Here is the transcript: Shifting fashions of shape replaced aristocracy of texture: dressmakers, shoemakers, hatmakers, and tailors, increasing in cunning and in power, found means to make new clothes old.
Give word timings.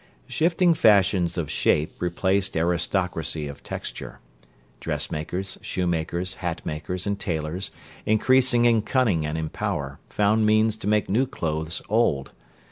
Shifting 0.25 0.73
fashions 0.73 1.37
of 1.37 1.51
shape 1.51 2.01
replaced 2.01 2.57
aristocracy 2.57 3.47
of 3.47 3.61
texture: 3.61 4.19
dressmakers, 4.79 5.59
shoemakers, 5.61 6.37
hatmakers, 6.37 7.05
and 7.05 7.19
tailors, 7.19 7.69
increasing 8.03 8.65
in 8.65 8.81
cunning 8.81 9.27
and 9.27 9.37
in 9.37 9.49
power, 9.49 9.99
found 10.09 10.43
means 10.47 10.75
to 10.77 10.87
make 10.87 11.07
new 11.07 11.27
clothes 11.27 11.83
old. 11.87 12.31